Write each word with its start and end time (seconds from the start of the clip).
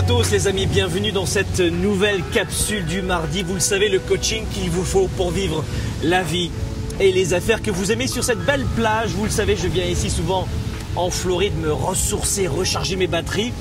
à 0.00 0.02
tous 0.02 0.30
les 0.30 0.46
amis, 0.46 0.64
bienvenue 0.64 1.12
dans 1.12 1.26
cette 1.26 1.60
nouvelle 1.60 2.22
capsule 2.32 2.86
du 2.86 3.02
mardi. 3.02 3.42
Vous 3.42 3.52
le 3.52 3.60
savez, 3.60 3.90
le 3.90 3.98
coaching 3.98 4.44
qu'il 4.50 4.70
vous 4.70 4.82
faut 4.82 5.08
pour 5.18 5.30
vivre 5.30 5.62
la 6.02 6.22
vie 6.22 6.50
et 7.00 7.12
les 7.12 7.34
affaires 7.34 7.60
que 7.60 7.70
vous 7.70 7.92
aimez 7.92 8.06
sur 8.06 8.24
cette 8.24 8.42
belle 8.46 8.64
plage. 8.76 9.10
Vous 9.10 9.24
le 9.24 9.30
savez, 9.30 9.56
je 9.56 9.68
viens 9.68 9.84
ici 9.84 10.08
souvent 10.08 10.48
en 10.96 11.10
Floride 11.10 11.52
me 11.58 11.70
ressourcer, 11.70 12.46
recharger 12.46 12.96
mes 12.96 13.08
batteries. 13.08 13.52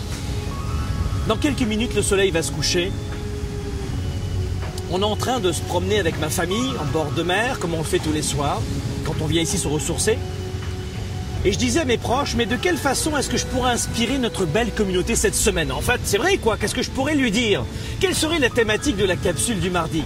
Dans 1.28 1.36
quelques 1.36 1.64
minutes, 1.64 1.94
le 1.94 2.02
soleil 2.02 2.32
va 2.32 2.42
se 2.42 2.54
coucher. 2.54 2.90
On 4.92 5.02
est 5.02 5.06
en 5.06 5.18
train 5.18 5.42
de 5.42 5.52
se 5.52 5.62
promener 5.62 6.00
avec 6.00 6.21
ma 6.21 6.30
famille 6.30 6.71
en 6.80 6.85
bord 6.94 7.12
de 7.12 7.24
mer, 7.24 7.60
comme 7.60 7.74
on 7.74 7.80
le 7.80 7.84
fait 7.84 7.99
tous 7.99 8.13
les 8.13 8.21
soirs, 8.21 8.62
quand 9.04 9.16
on 9.20 9.26
vient 9.26 9.41
ici 9.41 9.58
se 9.58 9.68
ressourcer. 9.68 10.18
Et 11.45 11.53
je 11.53 11.57
disais 11.57 11.79
à 11.79 11.85
mes 11.85 11.98
proches, 11.98 12.35
mais 12.35 12.45
de 12.45 12.57
quelle 12.57 12.77
façon 12.77 13.16
est-ce 13.16 13.29
que 13.29 13.38
je 13.38 13.45
pourrais 13.45 13.71
inspirer 13.71 14.17
notre 14.17 14.45
belle 14.45 14.71
communauté 14.71 15.16
cette 15.16 15.35
semaine? 15.35 15.71
En 15.71 15.79
fait, 15.79 16.02
c'est 16.03 16.17
vrai 16.17 16.38
quoi, 16.38 16.57
qu'est-ce 16.57 16.75
que 16.75 16.81
je 16.81 16.91
pourrais 16.91 17.15
lui 17.15 17.31
dire? 17.31 17.63
Quelle 18.02 18.13
serait 18.13 18.39
la 18.39 18.49
thématique 18.49 18.98
de 18.98 19.05
la 19.05 19.15
capsule 19.15 19.59
du 19.62 19.70
mardi? 19.70 20.03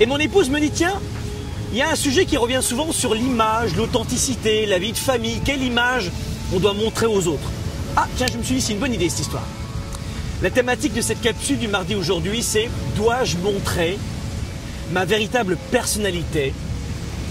Et 0.00 0.06
mon 0.06 0.16
épouse 0.16 0.48
me 0.48 0.60
dit, 0.60 0.70
tiens, 0.70 0.98
il 1.72 1.78
y 1.78 1.82
a 1.82 1.90
un 1.90 1.94
sujet 1.94 2.24
qui 2.24 2.38
revient 2.38 2.60
souvent 2.62 2.90
sur 2.90 3.14
l'image, 3.14 3.76
l'authenticité, 3.76 4.64
la 4.64 4.78
vie 4.78 4.92
de 4.92 4.98
famille, 4.98 5.40
quelle 5.44 5.62
image 5.62 6.10
on 6.54 6.58
doit 6.58 6.72
montrer 6.72 7.06
aux 7.06 7.26
autres? 7.26 7.50
Ah, 7.94 8.08
tiens, 8.16 8.28
je 8.32 8.38
me 8.38 8.42
suis 8.42 8.54
dit, 8.54 8.60
c'est 8.62 8.72
une 8.72 8.78
bonne 8.78 8.94
idée 8.94 9.10
cette 9.10 9.20
histoire. 9.20 9.46
La 10.40 10.50
thématique 10.50 10.94
de 10.94 11.02
cette 11.02 11.20
capsule 11.20 11.58
du 11.58 11.68
mardi 11.68 11.94
aujourd'hui, 11.94 12.42
c'est 12.42 12.70
dois-je 12.96 13.36
montrer 13.36 13.98
ma 14.90 15.04
véritable 15.04 15.58
personnalité 15.70 16.54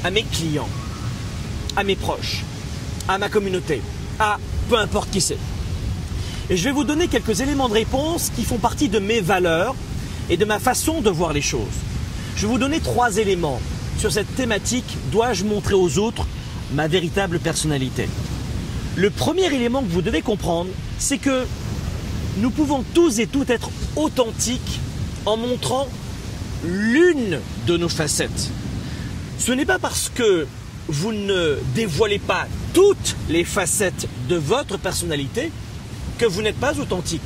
à 0.04 0.12
mes 0.12 0.24
clients, 0.24 0.70
à 1.76 1.84
mes 1.84 1.96
proches? 1.96 2.44
À 3.08 3.18
ma 3.18 3.30
communauté, 3.30 3.82
à 4.20 4.38
peu 4.70 4.78
importe 4.78 5.10
qui 5.12 5.22
c'est. 5.22 5.38
Et 6.50 6.58
je 6.58 6.64
vais 6.64 6.72
vous 6.72 6.84
donner 6.84 7.08
quelques 7.08 7.42
éléments 7.42 7.70
de 7.70 7.74
réponse 7.74 8.32
qui 8.36 8.44
font 8.44 8.58
partie 8.58 8.90
de 8.90 9.00
mes 9.00 9.22
valeurs 9.22 9.76
et 10.30 10.38
de 10.38 10.46
ma 10.46 10.60
façon 10.60 11.02
de 11.02 11.10
voir 11.10 11.34
les 11.34 11.42
choses. 11.42 11.62
Je 12.36 12.42
vais 12.42 12.52
vous 12.52 12.60
donner 12.60 12.80
trois 12.80 13.18
éléments 13.18 13.62
sur 13.98 14.12
cette 14.12 14.36
thématique 14.36 14.98
dois-je 15.12 15.44
montrer 15.46 15.76
aux 15.76 15.98
autres 15.98 16.26
ma 16.74 16.88
véritable 16.88 17.40
personnalité? 17.40 18.08
Le 18.96 19.10
premier 19.10 19.46
élément 19.54 19.82
que 19.82 19.90
vous 19.90 20.02
devez 20.02 20.22
comprendre, 20.22 20.70
c'est 20.98 21.18
que 21.18 21.46
nous 22.38 22.50
pouvons 22.50 22.84
tous 22.94 23.20
et 23.20 23.28
toutes 23.28 23.50
être 23.50 23.70
authentiques 23.96 24.80
en 25.26 25.38
montrant 25.38 25.88
l'une 26.64 27.40
de 27.68 27.78
nos 27.78 27.90
facettes. 27.90 28.50
Ce 29.38 29.52
n'est 29.52 29.66
pas 29.66 29.80
parce 29.80 30.10
que 30.10 30.48
vous 30.92 31.14
ne 31.14 31.58
dévoilez 31.74 32.20
pas 32.20 32.48
toutes 32.74 33.16
les 33.30 33.46
facettes 33.46 34.08
de 34.28 34.36
votre 34.36 34.78
personnalité 34.78 35.52
que 36.18 36.26
vous 36.26 36.42
n'êtes 36.42 36.60
pas 36.60 36.78
authentique. 36.80 37.22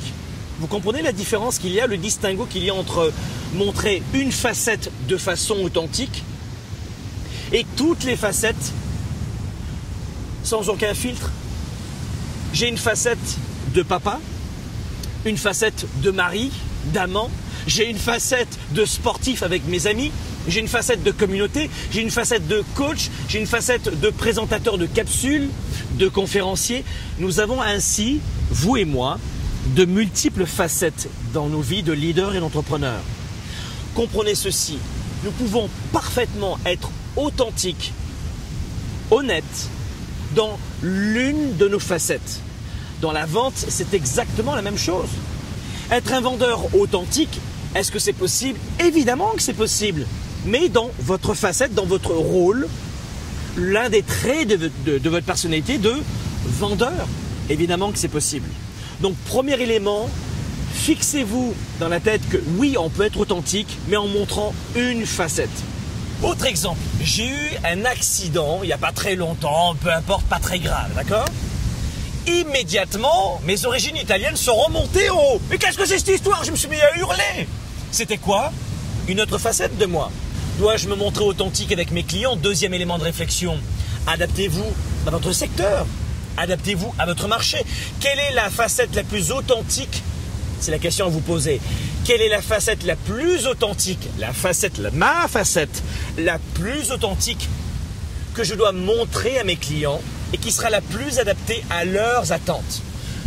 Vous 0.60 0.68
comprenez 0.68 1.02
la 1.02 1.12
différence 1.12 1.58
qu'il 1.58 1.72
y 1.72 1.80
a, 1.80 1.88
le 1.88 1.96
distinguo 1.96 2.46
qu'il 2.46 2.64
y 2.64 2.70
a 2.70 2.74
entre 2.74 3.12
montrer 3.54 4.02
une 4.14 4.30
facette 4.30 4.90
de 5.08 5.16
façon 5.16 5.56
authentique 5.56 6.22
et 7.52 7.66
toutes 7.76 8.04
les 8.04 8.16
facettes 8.16 8.72
sans 10.44 10.68
aucun 10.68 10.94
filtre. 10.94 11.30
J'ai 12.52 12.68
une 12.68 12.78
facette 12.78 13.18
de 13.74 13.82
papa, 13.82 14.20
une 15.24 15.36
facette 15.36 15.86
de 16.02 16.12
mari, 16.12 16.52
d'amant, 16.94 17.30
j'ai 17.66 17.90
une 17.90 17.98
facette 17.98 18.58
de 18.70 18.84
sportif 18.84 19.42
avec 19.42 19.66
mes 19.66 19.88
amis, 19.88 20.12
j'ai 20.48 20.60
une 20.60 20.68
facette 20.68 21.02
de 21.02 21.10
communauté, 21.10 21.70
j'ai 21.90 22.02
une 22.02 22.10
facette 22.10 22.46
de 22.46 22.64
coach, 22.74 23.10
j'ai 23.28 23.38
une 23.38 23.46
facette 23.46 24.00
de 24.00 24.10
présentateur 24.10 24.78
de 24.78 24.86
capsules, 24.86 25.48
de 25.98 26.08
conférencier. 26.08 26.84
Nous 27.18 27.40
avons 27.40 27.60
ainsi, 27.60 28.20
vous 28.50 28.76
et 28.76 28.84
moi, 28.84 29.18
de 29.74 29.84
multiples 29.84 30.46
facettes 30.46 31.08
dans 31.32 31.48
nos 31.48 31.60
vies 31.60 31.82
de 31.82 31.92
leaders 31.92 32.34
et 32.34 32.40
d'entrepreneurs. 32.40 33.02
Comprenez 33.94 34.34
ceci, 34.34 34.78
nous 35.24 35.30
pouvons 35.32 35.68
parfaitement 35.92 36.58
être 36.64 36.90
authentiques, 37.16 37.92
honnêtes, 39.10 39.68
dans 40.34 40.58
l'une 40.82 41.56
de 41.56 41.68
nos 41.68 41.78
facettes. 41.78 42.40
Dans 43.00 43.12
la 43.12 43.26
vente, 43.26 43.54
c'est 43.56 43.94
exactement 43.94 44.54
la 44.54 44.62
même 44.62 44.78
chose. 44.78 45.08
Être 45.90 46.12
un 46.12 46.20
vendeur 46.20 46.74
authentique, 46.74 47.40
est-ce 47.74 47.92
que 47.92 47.98
c'est 47.98 48.12
possible? 48.12 48.58
Évidemment 48.80 49.32
que 49.36 49.42
c'est 49.42 49.52
possible 49.52 50.06
mais 50.46 50.68
dans 50.68 50.90
votre 51.00 51.34
facette, 51.34 51.74
dans 51.74 51.84
votre 51.84 52.12
rôle, 52.12 52.68
l'un 53.56 53.88
des 53.88 54.02
traits 54.02 54.48
de, 54.48 55.08
votre 55.08 55.26
personnalité 55.26 55.78
de 55.78 55.94
vendeur. 56.44 57.08
Évidemment 57.50 57.92
que 57.92 57.98
c'est 57.98 58.08
possible. 58.08 58.48
Donc 59.00 59.14
premier 59.26 59.60
élément, 59.60 60.08
fixez-vous 60.74 61.54
dans 61.80 61.88
la 61.88 62.00
tête 62.00 62.26
que 62.28 62.38
oui, 62.56 62.76
on 62.78 62.88
peut 62.88 63.04
être 63.04 63.20
authentique, 63.20 63.78
mais 63.88 63.96
en 63.96 64.06
montrant 64.06 64.54
une 64.74 65.04
facette. 65.04 65.50
Autre 66.22 66.46
exemple, 66.46 66.80
j'ai 67.02 67.26
eu 67.26 67.50
un 67.64 67.84
accident 67.84 68.60
il 68.62 68.66
n'y 68.66 68.72
a 68.72 68.78
pas 68.78 68.92
très 68.92 69.16
longtemps, 69.16 69.74
peu 69.82 69.92
importe, 69.92 70.24
pas 70.26 70.38
très 70.38 70.58
grave, 70.58 70.90
d'accord? 70.94 71.26
Immédiatement, 72.26 73.40
mes 73.44 73.66
origines 73.66 73.96
italiennes 73.96 74.36
sont 74.36 74.54
remontées 74.54 75.10
en 75.10 75.16
haut. 75.16 75.40
Mais 75.50 75.58
qu'est-ce 75.58 75.76
que 75.76 75.86
c'est 75.86 75.98
cette 75.98 76.08
histoire? 76.08 76.42
Je 76.42 76.50
me 76.50 76.56
suis 76.56 76.68
mis 76.68 76.80
à 76.80 76.96
hurler. 76.96 77.46
C'était 77.92 78.16
quoi? 78.16 78.50
Une 79.08 79.20
autre 79.20 79.38
facette 79.38 79.76
de 79.78 79.86
moi. 79.86 80.10
Dois-je 80.58 80.88
me 80.88 80.94
montrer 80.94 81.22
authentique 81.22 81.70
avec 81.70 81.90
mes 81.90 82.02
clients? 82.02 82.34
Deuxième 82.34 82.72
élément 82.72 82.96
de 82.96 83.04
réflexion. 83.04 83.58
Adaptez-vous 84.06 84.64
à 85.06 85.10
votre 85.10 85.30
secteur. 85.32 85.86
Adaptez-vous 86.38 86.94
à 86.98 87.04
votre 87.04 87.28
marché. 87.28 87.58
Quelle 88.00 88.18
est 88.18 88.32
la 88.32 88.48
facette 88.48 88.94
la 88.94 89.04
plus 89.04 89.32
authentique? 89.32 90.02
C'est 90.58 90.70
la 90.70 90.78
question 90.78 91.04
à 91.04 91.08
vous 91.10 91.20
poser. 91.20 91.60
Quelle 92.06 92.22
est 92.22 92.30
la 92.30 92.40
facette 92.40 92.84
la 92.84 92.96
plus 92.96 93.46
authentique? 93.46 94.08
La 94.18 94.32
facette, 94.32 94.80
ma 94.94 95.28
facette 95.28 95.82
la 96.16 96.38
plus 96.54 96.90
authentique 96.90 97.50
que 98.32 98.42
je 98.42 98.54
dois 98.54 98.72
montrer 98.72 99.38
à 99.38 99.44
mes 99.44 99.56
clients 99.56 100.00
et 100.32 100.38
qui 100.38 100.52
sera 100.52 100.70
la 100.70 100.80
plus 100.80 101.18
adaptée 101.18 101.62
à 101.68 101.84
leurs 101.84 102.32
attentes? 102.32 102.80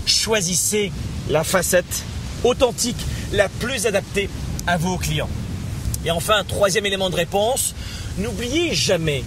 Choisissez 0.08 0.92
la 1.30 1.44
facette 1.44 2.04
authentique 2.44 3.06
la 3.34 3.50
plus 3.50 3.86
adaptée 3.86 4.32
à 4.66 4.78
vos 4.78 4.98
clients. 4.98 5.30
Et 6.06 6.12
enfin, 6.12 6.44
troisième 6.48 6.86
élément 6.86 7.10
de 7.10 7.16
réponse, 7.16 7.76
n'oubliez 8.18 8.74
jamais 8.74 9.24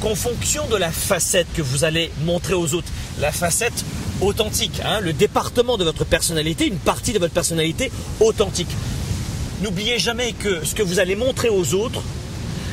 qu'en 0.00 0.14
fonction 0.14 0.66
de 0.68 0.76
la 0.76 0.90
facette 0.90 1.46
que 1.54 1.62
vous 1.62 1.84
allez 1.84 2.10
montrer 2.24 2.54
aux 2.54 2.74
autres, 2.74 2.88
la 3.20 3.32
facette 3.32 3.84
authentique, 4.20 4.80
hein, 4.84 5.00
le 5.00 5.12
département 5.12 5.76
de 5.76 5.84
votre 5.84 6.04
personnalité, 6.04 6.66
une 6.66 6.78
partie 6.78 7.12
de 7.12 7.18
votre 7.18 7.34
personnalité 7.34 7.90
authentique. 8.20 8.70
N'oubliez 9.62 9.98
jamais 9.98 10.32
que 10.32 10.64
ce 10.64 10.74
que 10.74 10.82
vous 10.82 10.98
allez 10.98 11.16
montrer 11.16 11.48
aux 11.48 11.74
autres 11.74 12.02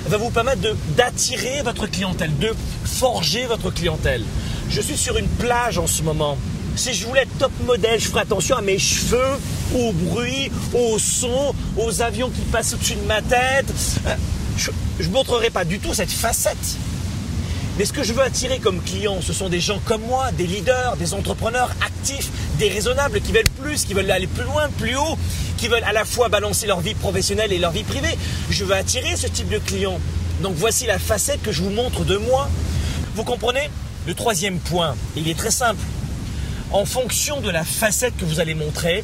va 0.08 0.18
vous 0.18 0.32
permettre 0.32 0.62
d'attirer 0.98 1.62
votre 1.62 1.88
clientèle, 1.88 2.36
de 2.40 2.54
forger 2.84 3.46
votre 3.46 3.70
clientèle. 3.72 4.24
Je 4.70 4.82
suis 4.82 4.98
sur 4.98 5.18
une 5.18 5.28
plage 5.28 5.78
en 5.78 5.88
ce 5.88 6.02
moment 6.02 6.38
si 6.76 6.94
je 6.94 7.06
voulais 7.06 7.22
être 7.22 7.38
top 7.38 7.52
modèle, 7.66 8.00
je 8.00 8.08
ferais 8.08 8.22
attention 8.22 8.56
à 8.56 8.62
mes 8.62 8.80
cheveux, 8.80 9.38
au 9.76 9.92
bruit, 9.92 10.52
au 10.74 11.00
son, 11.00 11.54
aux 11.78 12.02
avions 12.02 12.30
qui 12.30 12.42
passent 12.42 12.74
au-dessus 12.74 12.96
de 12.96 13.08
ma 13.08 13.22
tête. 13.22 13.72
Euh, 14.08 14.16
je 14.58 15.08
ne 15.08 15.14
montrerai 15.14 15.50
pas 15.50 15.66
du 15.66 15.80
tout 15.80 15.94
cette 15.94 16.12
facette. 16.12 16.58
Mais 17.78 17.86
ce 17.86 17.94
que 17.94 18.04
je 18.04 18.14
veux 18.14 18.22
attirer 18.22 18.60
comme 18.60 18.82
clients, 18.82 19.22
ce 19.22 19.34
sont 19.34 19.50
des 19.50 19.62
gens 19.62 19.80
comme 19.86 20.02
moi, 20.02 20.32
des 20.34 20.46
leaders, 20.46 20.98
des 20.98 21.14
entrepreneurs 21.14 21.72
actifs, 21.86 22.30
des 22.60 22.70
raisonnables 22.70 23.22
qui 23.22 23.32
veulent 23.32 23.50
plus, 23.62 23.86
qui 23.86 23.94
veulent 23.94 24.12
aller 24.12 24.28
plus 24.28 24.44
loin, 24.44 24.70
plus 24.78 24.96
haut, 24.96 25.18
qui 25.58 25.68
veulent 25.68 25.84
à 25.86 25.94
la 25.94 26.06
fois 26.06 26.28
balancer 26.28 26.68
leur 26.68 26.82
vie 26.82 26.94
professionnelle 26.94 27.54
et 27.54 27.58
leur 27.58 27.72
vie 27.72 27.84
privée. 27.84 28.18
Je 28.50 28.66
veux 28.66 28.76
attirer 28.76 29.16
ce 29.16 29.28
type 29.28 29.50
de 29.50 29.58
clients. 29.58 30.00
Donc 30.44 30.56
voici 30.58 30.86
la 30.86 31.00
facette 31.00 31.42
que 31.42 31.52
je 31.52 31.64
vous 31.64 31.70
montre 31.70 32.04
de 32.04 32.18
moi. 32.18 32.50
Vous 33.16 33.24
comprenez? 33.24 33.70
Le 34.06 34.16
troisième 34.16 34.58
point, 34.60 34.96
il 35.16 35.30
est 35.30 35.38
très 35.38 35.52
simple 35.52 35.82
en 36.72 36.86
fonction 36.86 37.42
de 37.42 37.50
la 37.50 37.64
facette 37.64 38.16
que 38.18 38.26
vous 38.26 38.40
allez 38.40 38.56
montrer, 38.56 39.04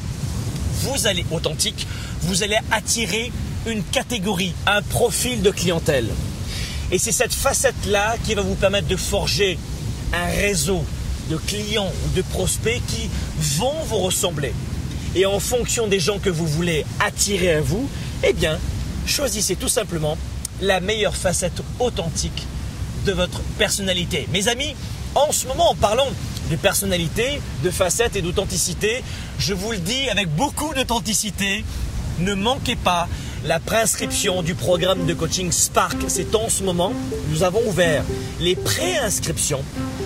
vous 0.88 1.08
allez 1.08 1.26
authentique, 1.32 1.86
vous 2.22 2.44
allez 2.44 2.58
attirer 2.72 3.32
une 3.66 3.84
catégorie, 3.84 4.54
un 4.66 4.82
profil 4.82 5.42
de 5.42 5.52
clientèle. 5.52 6.08
Et 6.92 6.98
c'est 6.98 7.12
cette 7.12 7.34
facette-là 7.34 8.16
qui 8.24 8.34
va 8.34 8.42
vous 8.42 8.56
permettre 8.56 8.88
de 8.88 8.96
forger 8.96 9.60
un 10.14 10.26
réseau 10.28 10.84
de 11.30 11.36
clients 11.36 11.92
ou 12.06 12.16
de 12.16 12.22
prospects 12.22 12.82
qui 12.88 13.10
vont 13.58 13.74
vous 13.88 13.98
ressembler. 13.98 14.54
Et 15.16 15.26
en 15.26 15.40
fonction 15.40 15.88
des 15.88 16.00
gens 16.00 16.20
que 16.20 16.30
vous 16.30 16.48
voulez 16.48 16.86
attirer 17.00 17.56
à 17.56 17.62
vous, 17.62 17.90
eh 18.24 18.34
bien, 18.34 18.58
choisissez 19.06 19.56
tout 19.58 19.68
simplement 19.68 20.18
la 20.62 20.80
meilleure 20.80 21.16
facette 21.16 21.62
authentique 21.80 22.44
de 23.06 23.12
votre 23.12 23.42
personnalité. 23.58 24.28
Mes 24.32 24.48
amis, 24.48 24.76
en 25.16 25.32
ce 25.32 25.48
moment, 25.48 25.72
en 25.72 25.76
parlant 25.76 26.08
de 26.50 26.56
personnalité, 26.56 27.42
de 27.64 27.70
facettes 27.70 28.16
et 28.16 28.22
d'authenticité. 28.22 29.04
Je 29.40 29.54
vous 29.54 29.72
le 29.72 29.78
dis 29.78 30.10
avec 30.10 30.30
beaucoup 30.36 30.74
d'authenticité, 30.74 31.64
ne 32.20 32.34
manquez 32.34 32.76
pas 32.76 33.08
la 33.46 33.60
préinscription 33.60 34.42
du 34.42 34.56
programme 34.56 35.06
de 35.06 35.14
coaching 35.14 35.52
Spark. 35.52 35.98
C'est 36.08 36.36
en 36.36 36.50
ce 36.50 36.64
moment, 36.64 36.92
nous 37.30 37.44
avons 37.44 37.62
ouvert 37.68 38.04
les 38.40 38.56
préinscriptions 38.56 39.64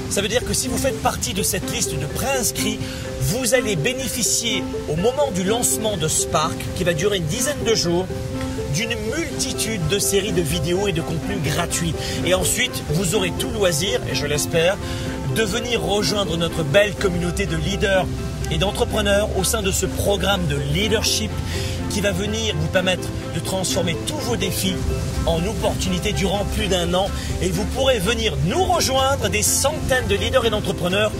Ça 0.09 0.21
veut 0.21 0.27
dire 0.27 0.45
que 0.45 0.53
si 0.53 0.67
vous 0.67 0.77
faites 0.77 1.01
partie 1.01 1.33
de 1.33 1.43
cette 1.43 1.71
liste 1.71 1.97
de 1.97 2.05
préinscrits, 2.05 2.79
vous 3.21 3.53
allez 3.53 3.75
bénéficier 3.75 4.63
au 4.89 4.95
moment 4.95 5.31
du 5.33 5.43
lancement 5.43 5.95
de 5.97 6.07
Spark, 6.07 6.57
qui 6.75 6.83
va 6.83 6.93
durer 6.93 7.17
une 7.17 7.25
dizaine 7.25 7.63
de 7.65 7.75
jours, 7.75 8.05
d'une 8.73 8.95
multitude 9.15 9.85
de 9.87 9.99
séries 9.99 10.31
de 10.31 10.41
vidéos 10.41 10.87
et 10.87 10.91
de 10.91 11.01
contenus 11.01 11.41
gratuits. 11.43 11.93
Et 12.25 12.33
ensuite, 12.33 12.83
vous 12.89 13.15
aurez 13.15 13.31
tout 13.39 13.49
loisir, 13.51 13.99
et 14.11 14.15
je 14.15 14.25
l'espère, 14.25 14.77
de 15.35 15.43
venir 15.43 15.81
rejoindre 15.81 16.35
notre 16.35 16.63
belle 16.63 16.93
communauté 16.93 17.45
de 17.45 17.55
leaders 17.55 18.05
et 18.51 18.57
d'entrepreneurs 18.57 19.29
au 19.37 19.43
sein 19.43 19.61
de 19.61 19.71
ce 19.71 19.85
programme 19.85 20.45
de 20.47 20.57
leadership 20.73 21.31
qui 21.89 22.01
va 22.01 22.11
venir 22.11 22.53
vous 22.57 22.67
permettre 22.67 23.07
de 23.33 23.39
transformer 23.39 23.95
tous 24.07 24.17
vos 24.17 24.35
défis 24.35 24.75
en 25.25 25.37
opportunités 25.45 26.11
durant 26.11 26.43
plus 26.55 26.67
d'un 26.67 26.93
an. 26.93 27.09
Et 27.41 27.49
vous 27.49 27.63
pourrez 27.65 27.99
venir 27.99 28.35
nous 28.45 28.63
rejoindre 28.63 29.29
des 29.29 29.41
centaines 29.41 30.07
de 30.07 30.15
leaders 30.15 30.45
et 30.45 30.49
d'entrepreneurs 30.49 31.11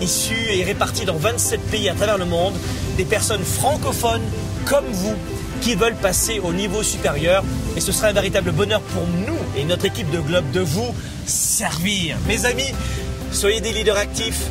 issus 0.00 0.48
et 0.52 0.64
répartis 0.64 1.04
dans 1.04 1.16
27 1.16 1.60
pays 1.70 1.88
à 1.88 1.94
travers 1.94 2.18
le 2.18 2.24
monde, 2.24 2.54
des 2.96 3.04
personnes 3.04 3.44
francophones 3.44 4.22
comme 4.64 4.86
vous 4.92 5.14
qui 5.60 5.74
veulent 5.74 5.96
passer 5.96 6.40
au 6.42 6.52
niveau 6.52 6.82
supérieur. 6.82 7.44
Et 7.76 7.80
ce 7.80 7.92
sera 7.92 8.08
un 8.08 8.12
véritable 8.12 8.50
bonheur 8.50 8.80
pour 8.80 9.06
nous 9.06 9.38
et 9.56 9.64
notre 9.64 9.84
équipe 9.84 10.10
de 10.10 10.18
Globe 10.20 10.50
de 10.50 10.60
vous 10.60 10.94
servir. 11.26 12.16
Mes 12.26 12.44
amis, 12.46 12.72
soyez 13.32 13.60
des 13.60 13.72
leaders 13.72 13.96
actifs, 13.96 14.46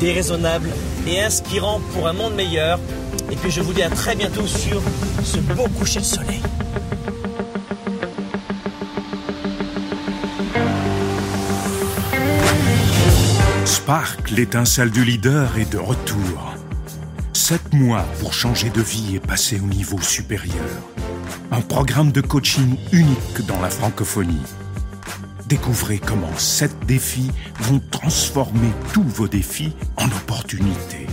déraisonnables 0.00 0.70
et 1.06 1.20
inspirants 1.20 1.80
pour 1.92 2.06
un 2.06 2.12
monde 2.12 2.34
meilleur. 2.34 2.78
Et 3.30 3.36
puis 3.36 3.50
je 3.50 3.60
vous 3.60 3.72
dis 3.72 3.82
à 3.82 3.90
très 3.90 4.14
bientôt 4.14 4.46
sur 4.46 4.82
ce 5.24 5.38
beau 5.38 5.68
coucher 5.78 6.00
de 6.00 6.04
soleil. 6.04 6.40
Spark, 13.64 14.30
l'étincelle 14.30 14.90
du 14.90 15.04
leader, 15.04 15.56
est 15.58 15.70
de 15.72 15.78
retour. 15.78 16.54
Sept 17.32 17.72
mois 17.72 18.04
pour 18.20 18.34
changer 18.34 18.68
de 18.70 18.82
vie 18.82 19.16
et 19.16 19.20
passer 19.20 19.58
au 19.60 19.66
niveau 19.66 20.00
supérieur. 20.00 20.54
Un 21.50 21.62
programme 21.62 22.12
de 22.12 22.20
coaching 22.20 22.76
unique 22.92 23.46
dans 23.46 23.60
la 23.60 23.70
francophonie. 23.70 24.42
Découvrez 25.48 25.98
comment 25.98 26.36
sept 26.36 26.76
défis 26.86 27.30
vont 27.60 27.80
transformer 27.90 28.68
tous 28.92 29.02
vos 29.02 29.28
défis 29.28 29.72
en 29.96 30.04
opportunités. 30.04 31.06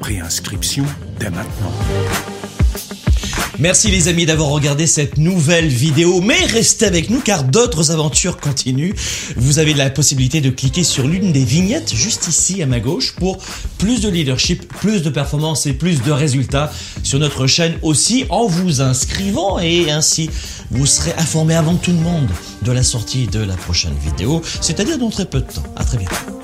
Préinscription 0.00 0.86
dès 1.18 1.28
maintenant. 1.28 2.37
Merci 3.60 3.90
les 3.90 4.06
amis 4.06 4.24
d'avoir 4.24 4.50
regardé 4.50 4.86
cette 4.86 5.18
nouvelle 5.18 5.66
vidéo, 5.66 6.20
mais 6.20 6.38
restez 6.44 6.86
avec 6.86 7.10
nous 7.10 7.20
car 7.20 7.42
d'autres 7.42 7.90
aventures 7.90 8.36
continuent. 8.36 8.92
Vous 9.36 9.58
avez 9.58 9.74
la 9.74 9.90
possibilité 9.90 10.40
de 10.40 10.50
cliquer 10.50 10.84
sur 10.84 11.08
l'une 11.08 11.32
des 11.32 11.42
vignettes 11.42 11.92
juste 11.92 12.28
ici 12.28 12.62
à 12.62 12.66
ma 12.66 12.78
gauche 12.78 13.16
pour 13.16 13.38
plus 13.78 14.00
de 14.00 14.08
leadership, 14.08 14.68
plus 14.68 15.02
de 15.02 15.10
performance 15.10 15.66
et 15.66 15.72
plus 15.72 16.02
de 16.02 16.12
résultats 16.12 16.72
sur 17.02 17.18
notre 17.18 17.48
chaîne 17.48 17.74
aussi 17.82 18.26
en 18.28 18.46
vous 18.46 18.80
inscrivant 18.80 19.58
et 19.58 19.90
ainsi 19.90 20.30
vous 20.70 20.86
serez 20.86 21.14
informé 21.18 21.56
avant 21.56 21.74
tout 21.74 21.90
le 21.90 21.98
monde 21.98 22.28
de 22.62 22.70
la 22.70 22.84
sortie 22.84 23.26
de 23.26 23.40
la 23.40 23.54
prochaine 23.56 23.94
vidéo, 24.04 24.40
c'est-à-dire 24.60 24.98
dans 24.98 25.10
très 25.10 25.24
peu 25.24 25.40
de 25.40 25.46
temps. 25.52 25.64
À 25.74 25.84
très 25.84 25.98
bientôt. 25.98 26.37